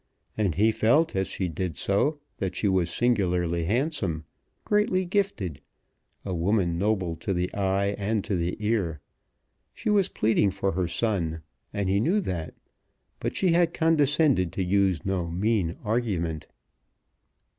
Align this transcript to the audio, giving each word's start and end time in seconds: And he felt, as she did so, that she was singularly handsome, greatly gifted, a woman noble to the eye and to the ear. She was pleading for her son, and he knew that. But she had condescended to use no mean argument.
And 0.35 0.55
he 0.55 0.71
felt, 0.71 1.15
as 1.15 1.27
she 1.27 1.47
did 1.47 1.77
so, 1.77 2.19
that 2.37 2.55
she 2.55 2.67
was 2.67 2.89
singularly 2.89 3.65
handsome, 3.65 4.25
greatly 4.65 5.05
gifted, 5.05 5.61
a 6.25 6.33
woman 6.33 6.79
noble 6.79 7.15
to 7.17 7.35
the 7.35 7.53
eye 7.53 7.89
and 7.99 8.23
to 8.23 8.35
the 8.35 8.57
ear. 8.59 8.99
She 9.75 9.91
was 9.91 10.09
pleading 10.09 10.49
for 10.49 10.71
her 10.71 10.87
son, 10.87 11.43
and 11.71 11.87
he 11.87 11.99
knew 11.99 12.19
that. 12.21 12.55
But 13.19 13.37
she 13.37 13.49
had 13.49 13.75
condescended 13.75 14.51
to 14.53 14.63
use 14.63 15.05
no 15.05 15.29
mean 15.29 15.75
argument. 15.83 16.47